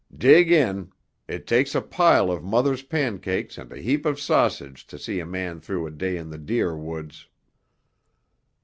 "Dig 0.17 0.51
in. 0.51 0.91
It 1.27 1.45
takes 1.45 1.75
a 1.75 1.79
pile 1.81 2.31
of 2.31 2.43
Mother's 2.43 2.81
pancakes 2.81 3.55
and 3.59 3.71
a 3.71 3.77
heap 3.79 4.03
of 4.03 4.19
sausage 4.19 4.87
to 4.87 4.97
see 4.97 5.19
a 5.19 5.27
man 5.27 5.59
through 5.59 5.85
a 5.85 5.91
day 5.91 6.17
in 6.17 6.31
the 6.31 6.39
deer 6.39 6.75
woods." 6.75 7.27